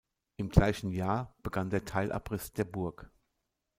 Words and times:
Im 0.37 0.49
gleichen 0.49 0.89
Jahr 0.89 1.35
begann 1.43 1.69
der 1.69 1.85
Teilabriss 1.85 2.53
der 2.53 2.63
Burg. 2.65 3.11